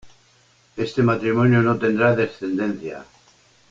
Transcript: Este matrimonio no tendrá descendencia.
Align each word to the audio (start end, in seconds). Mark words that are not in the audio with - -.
Este 0.77 1.03
matrimonio 1.03 1.61
no 1.61 1.77
tendrá 1.77 2.15
descendencia. 2.15 3.05